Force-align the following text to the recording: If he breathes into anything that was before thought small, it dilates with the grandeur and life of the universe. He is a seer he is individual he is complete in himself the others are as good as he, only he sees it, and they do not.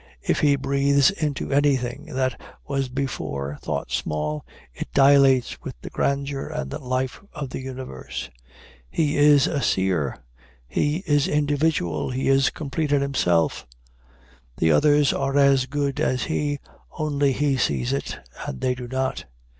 If 0.23 0.39
he 0.39 0.55
breathes 0.55 1.11
into 1.11 1.51
anything 1.51 2.07
that 2.15 2.41
was 2.67 2.89
before 2.89 3.59
thought 3.61 3.91
small, 3.91 4.43
it 4.73 4.91
dilates 4.95 5.61
with 5.61 5.79
the 5.81 5.91
grandeur 5.91 6.47
and 6.47 6.71
life 6.73 7.21
of 7.33 7.51
the 7.51 7.59
universe. 7.59 8.31
He 8.89 9.15
is 9.15 9.45
a 9.45 9.61
seer 9.61 10.17
he 10.67 11.03
is 11.05 11.27
individual 11.27 12.09
he 12.09 12.29
is 12.29 12.49
complete 12.49 12.91
in 12.91 13.03
himself 13.03 13.67
the 14.57 14.71
others 14.71 15.13
are 15.13 15.37
as 15.37 15.67
good 15.67 15.99
as 15.99 16.23
he, 16.23 16.57
only 16.97 17.31
he 17.31 17.55
sees 17.55 17.93
it, 17.93 18.17
and 18.47 18.59
they 18.59 18.73
do 18.73 18.87
not. 18.87 19.25